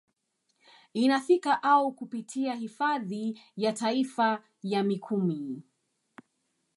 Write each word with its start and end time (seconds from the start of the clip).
Inafika 0.93 1.59
au 1.63 1.91
kupitia 1.91 2.55
hifadhi 2.55 3.39
ya 3.57 3.73
taifa 3.73 4.43
ya 4.63 4.83
Mikumi 4.83 5.63